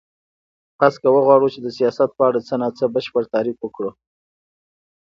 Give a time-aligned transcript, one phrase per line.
[0.79, 3.91] پس که وغواړو چی د سیاست په اړه څه نا څه بشپړ تعریف وکړو